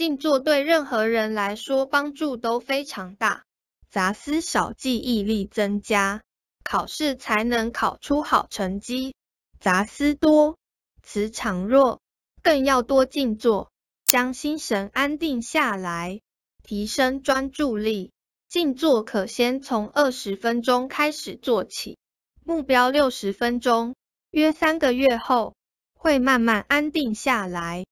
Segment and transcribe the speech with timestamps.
[0.00, 3.44] 静坐对任何人来说帮助都非常大
[3.90, 6.22] 杂思少记忆力增加
[6.64, 9.14] 考试才能考出好成绩
[9.58, 10.56] 杂思多
[11.02, 12.00] 磁场弱
[12.42, 13.70] 更要多静坐
[14.06, 16.22] 将心神安定下来
[16.62, 18.10] 提升专注力。
[18.48, 21.98] 静坐可先从二十分钟开始做起
[22.42, 23.94] 目标六十分钟
[24.30, 25.54] 约三个月后
[25.92, 27.84] 会慢慢安定下来